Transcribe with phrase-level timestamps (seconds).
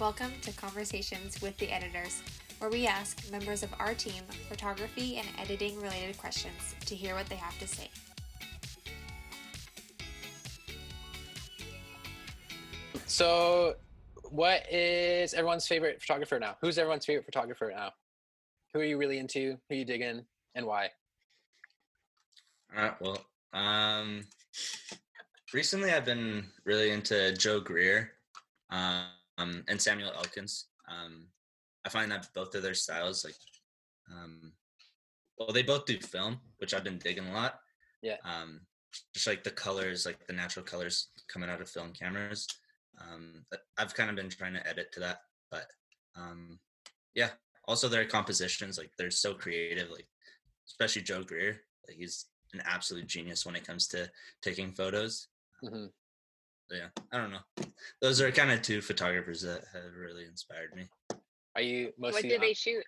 [0.00, 2.22] Welcome to Conversations with the Editors,
[2.60, 7.26] where we ask members of our team photography and editing related questions to hear what
[7.26, 7.90] they have to say.
[13.06, 13.74] So,
[14.30, 16.56] what is everyone's favorite photographer now?
[16.60, 17.90] Who's everyone's favorite photographer now?
[18.72, 19.58] Who are you really into?
[19.68, 20.24] Who are you digging, in?
[20.54, 20.90] and why?
[22.76, 23.00] All right.
[23.00, 23.18] Well,
[23.52, 24.20] um,
[25.52, 28.12] recently I've been really into Joe Greer
[28.70, 29.06] um,
[29.38, 30.66] and Samuel Elkins.
[30.88, 31.26] Um,
[31.84, 33.34] I find that both of their styles, like,
[34.10, 34.52] um,
[35.38, 37.60] well, they both do film, which I've been digging a lot.
[38.02, 38.16] Yeah.
[38.24, 38.60] Um,
[39.14, 42.46] just like the colors, like the natural colors coming out of film cameras.
[43.00, 43.44] Um,
[43.76, 45.66] I've kind of been trying to edit to that, but
[46.16, 46.58] um,
[47.14, 47.30] yeah.
[47.66, 50.08] Also, their compositions, like they're so creative, like
[50.66, 51.60] especially Joe Greer.
[51.86, 54.10] Like he's an absolute genius when it comes to
[54.42, 55.28] taking photos.
[55.62, 55.86] hmm
[56.70, 57.38] Yeah, I don't know.
[58.02, 60.84] Those are kind of two photographers that have really inspired me.
[61.56, 62.28] Are you mostly?
[62.28, 62.84] What do they shoot?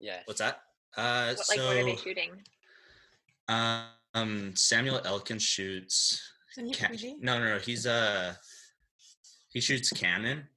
[0.00, 0.20] Yeah.
[0.24, 0.62] What's that?
[0.96, 2.30] Uh, What, so like, what are they shooting?
[3.48, 6.22] um, Samuel Elkin shoots.
[6.52, 7.16] Isn't he Ca- Fuji?
[7.20, 7.58] no, no, no.
[7.58, 8.34] He's uh
[9.48, 10.48] he shoots Canon.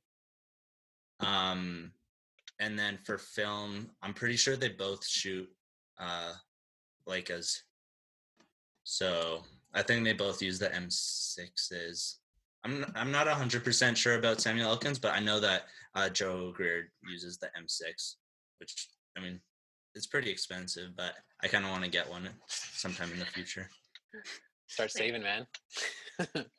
[1.19, 1.91] Um,
[2.59, 5.49] and then for film, I'm pretty sure they both shoot
[5.99, 6.33] uh
[7.07, 7.61] Leicas.
[8.83, 12.15] So I think they both use the M6s.
[12.63, 15.63] I'm n- I'm not hundred percent sure about Samuel Elkins, but I know that
[15.95, 18.15] uh, Joe Greer uses the M6,
[18.59, 19.39] which I mean,
[19.95, 21.13] it's pretty expensive, but
[21.43, 23.69] I kind of want to get one sometime in the future.
[24.67, 25.45] Start saving, man.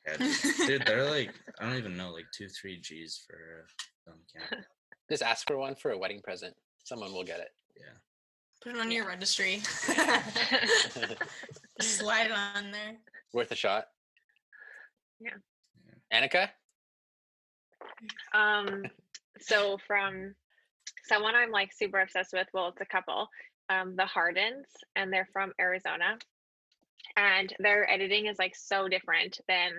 [0.06, 0.36] Yeah, dude,
[0.68, 3.66] dude, they're like I don't even know, like two, three G's for a
[4.04, 4.64] film camera.
[5.10, 6.54] Just ask for one for a wedding present.
[6.84, 7.48] Someone will get it.
[7.76, 7.96] Yeah.
[8.62, 9.58] Put it on your registry.
[11.80, 12.98] Slide it on there.
[13.32, 13.86] Worth a shot.
[15.20, 15.30] Yeah.
[16.12, 16.48] Annika.
[18.34, 18.84] Um,
[19.40, 20.34] so from
[21.04, 23.28] someone I'm like super obsessed with, well, it's a couple,
[23.70, 24.66] um, the Hardins,
[24.96, 26.18] and they're from Arizona.
[27.16, 29.72] And their editing is like so different than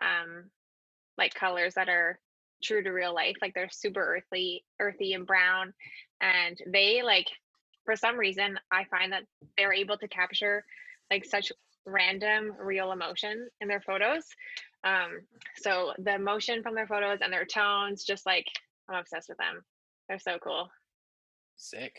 [0.00, 0.44] um
[1.16, 2.18] like colors that are
[2.62, 3.36] true to real life.
[3.42, 5.72] Like they're super earthy, earthy and brown.
[6.20, 7.26] And they like
[7.84, 9.24] for some reason I find that
[9.56, 10.64] they're able to capture
[11.10, 11.52] like such
[11.86, 14.24] random real emotion in their photos.
[14.84, 15.20] Um,
[15.56, 18.46] so the motion from their photos and their tones, just like
[18.88, 19.62] I'm obsessed with them.
[20.08, 20.68] They're so cool.
[21.56, 21.92] Sick.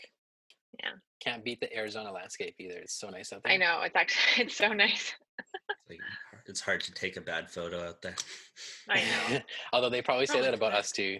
[0.82, 0.92] Yeah.
[1.20, 2.78] Can't beat the Arizona landscape either.
[2.78, 3.52] It's so nice out there.
[3.52, 5.12] I know it's actually it's so nice.
[5.88, 5.98] Like
[6.46, 8.14] it's hard to take a bad photo out there.
[8.88, 9.38] I know.
[9.72, 11.18] Although they probably say that about us too.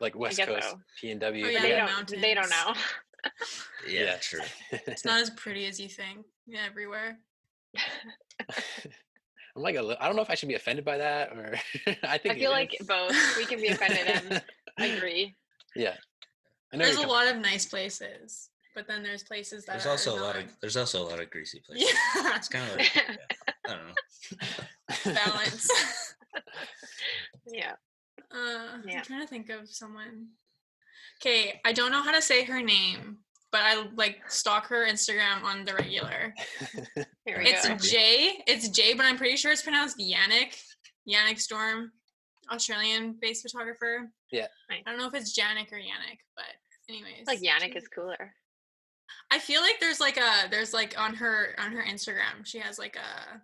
[0.00, 0.78] Like West Coast so.
[1.00, 1.46] P and W.
[1.46, 2.20] Oh, yeah, they the don't.
[2.20, 2.74] They don't know.
[3.88, 4.16] Yeah, Yeah.
[4.20, 4.40] true.
[4.86, 6.26] It's not as pretty as you think.
[6.46, 7.18] Yeah, everywhere.
[9.56, 11.54] I'm like, a li- I don't know if I should be offended by that or
[12.04, 12.34] I think.
[12.36, 12.86] I feel like is.
[12.86, 13.36] both.
[13.38, 14.42] We can be offended and
[14.96, 15.34] agree.
[15.74, 15.94] yeah.
[16.72, 19.86] I know There's a coming- lot of nice places, but then there's places that There's
[19.86, 21.88] are also a lot of there's also a lot of greasy places.
[22.14, 23.16] yeah It's kind of like yeah,
[23.66, 25.14] I don't know.
[25.14, 25.68] balance.
[27.46, 27.72] yeah.
[28.34, 28.98] Uh, Yeah.
[28.98, 30.26] I'm trying to think of someone.
[31.22, 33.18] Okay, I don't know how to say her name,
[33.52, 36.34] but I like stalk her Instagram on the regular.
[37.26, 37.74] Here we It's go.
[37.74, 37.88] Copy.
[37.88, 38.42] Jay.
[38.46, 40.56] It's Jay, but I'm pretty sure it's pronounced Yannick.
[41.08, 41.90] Yannick Storm,
[42.50, 44.08] Australian-based photographer.
[44.32, 44.46] Yeah.
[44.70, 46.46] I don't know if it's Janik or Yannick, but
[46.88, 47.26] anyways.
[47.26, 48.32] Like Yannick is cooler.
[49.30, 52.78] I feel like there's like a there's like on her on her Instagram she has
[52.78, 53.40] like a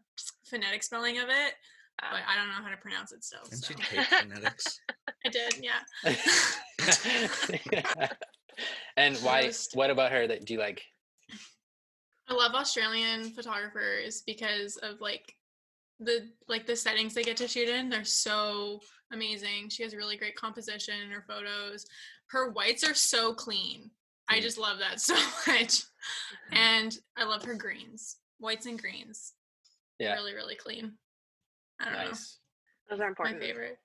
[0.48, 1.54] phonetic spelling of it,
[2.02, 3.42] Uh, but I don't know how to pronounce it still.
[3.44, 3.74] Didn't So.
[3.74, 4.80] you take phonetics?
[5.26, 5.82] I did, yeah.
[8.96, 9.50] and why?
[9.74, 10.82] What about her that do you like?
[12.28, 15.34] I love Australian photographers because of like
[16.00, 17.88] the like the settings they get to shoot in.
[17.88, 18.80] They're so
[19.12, 19.68] amazing.
[19.68, 21.86] She has really great composition in her photos.
[22.28, 23.90] Her whites are so clean.
[24.28, 24.42] I Mm.
[24.42, 25.14] just love that so
[25.46, 25.82] much.
[26.52, 28.16] And I love her greens.
[28.38, 29.34] Whites and greens.
[29.98, 30.14] Yeah.
[30.14, 30.92] Really, really clean.
[31.80, 32.38] I don't Nice.
[32.88, 33.34] Those are know.
[33.34, 33.78] My favorite.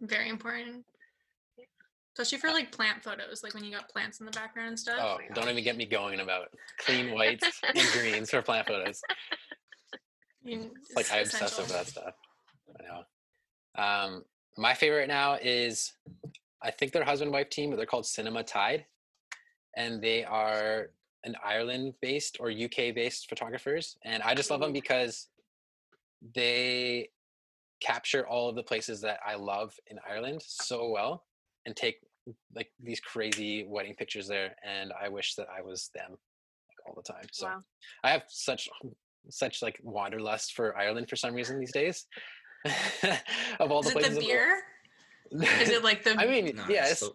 [0.00, 0.84] Very important.
[2.18, 4.98] Especially for like plant photos, like when you got plants in the background and stuff.
[5.00, 6.48] Oh, don't even get me going about
[6.78, 9.00] clean whites and greens for plant photos.
[10.42, 12.14] You- Like it's I obsess over that stuff.
[12.80, 13.04] I know.
[14.14, 14.24] Um,
[14.56, 15.92] my favorite now is,
[16.62, 18.86] I think they're husband wife team, but they're called Cinema Tide,
[19.76, 20.90] and they are
[21.24, 25.26] an Ireland-based or UK-based photographers, and I just love them because
[26.34, 27.10] they
[27.80, 31.24] capture all of the places that I love in Ireland so well,
[31.66, 32.00] and take
[32.54, 36.94] like these crazy wedding pictures there, and I wish that I was them like, all
[36.94, 37.26] the time.
[37.32, 37.62] So Wow.
[38.04, 38.68] I have such
[39.30, 42.06] such like wanderlust for Ireland for some reason these days.
[43.60, 44.14] of all Is the it places.
[44.16, 44.62] the in beer?
[45.60, 46.14] Is it like the?
[46.18, 47.10] I mean, No, yeah, it's it's,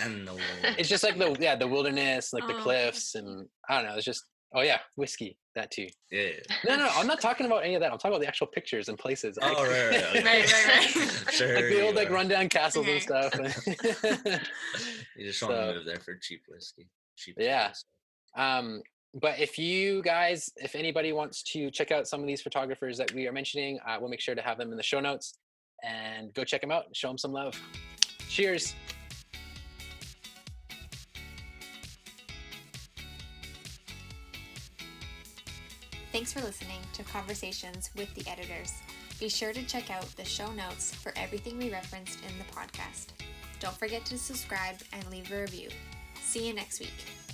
[0.00, 0.36] the- and the
[0.78, 2.62] it's just like the yeah the wilderness, like the Oh.
[2.62, 3.96] cliffs, and I don't know.
[3.96, 4.24] It's just
[4.54, 5.88] oh yeah, whiskey that too.
[6.10, 6.30] yeah.
[6.66, 7.92] No, no, I'm not talking about any of that.
[7.92, 9.38] I'm talking about the actual pictures and places.
[9.40, 10.22] Oh, like- right, right, okay.
[10.24, 10.66] Right, right,
[10.96, 11.24] right.
[11.32, 11.54] sure.
[11.54, 12.94] like the old like rundown castles Okay.
[12.94, 13.34] and stuff.
[15.16, 16.88] You just want so- to move there for cheap whiskey.
[17.16, 17.36] Cheap.
[17.38, 17.68] Yeah.
[17.68, 17.86] whiskey.
[18.36, 18.82] Um,
[19.14, 23.12] but if you guys, if anybody wants to check out some of these photographers that
[23.12, 25.34] we are mentioning, uh, we'll make sure to have them in the show notes
[25.84, 27.60] and go check them out and show them some love.
[28.30, 28.74] Cheers.
[36.12, 38.74] Thanks for listening to Conversations with the Editors.
[39.18, 43.06] Be sure to check out the show notes for everything we referenced in the podcast.
[43.60, 45.70] Don't forget to subscribe and leave a review.
[46.20, 47.31] See you next week.